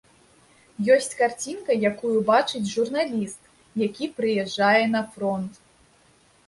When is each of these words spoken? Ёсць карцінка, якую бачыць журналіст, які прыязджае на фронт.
Ёсць 0.95 1.11
карцінка, 1.19 1.71
якую 1.91 2.13
бачыць 2.31 2.71
журналіст, 2.75 3.41
які 3.87 4.05
прыязджае 4.19 4.85
на 4.97 5.09
фронт. 5.13 5.53